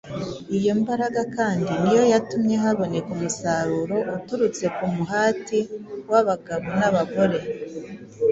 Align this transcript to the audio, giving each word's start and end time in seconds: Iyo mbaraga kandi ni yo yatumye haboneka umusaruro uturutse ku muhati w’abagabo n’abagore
Iyo 0.57 0.73
mbaraga 0.81 1.21
kandi 1.35 1.71
ni 1.81 1.89
yo 1.97 2.03
yatumye 2.13 2.55
haboneka 2.63 3.09
umusaruro 3.17 3.97
uturutse 4.15 4.65
ku 4.75 4.83
muhati 4.95 5.59
w’abagabo 6.11 6.67
n’abagore 6.79 7.39